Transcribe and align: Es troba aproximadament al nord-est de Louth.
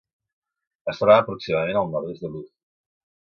Es 0.93 1.01
troba 1.01 1.17
aproximadament 1.25 1.81
al 1.83 1.93
nord-est 1.93 2.25
de 2.25 2.33
Louth. 2.33 2.51